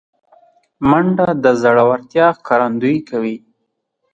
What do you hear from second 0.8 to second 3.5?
منډه د زړورتیا ښکارندویي کوي